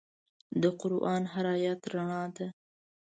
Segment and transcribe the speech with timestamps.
[0.61, 2.47] د قرآن هر آیت رڼا ده.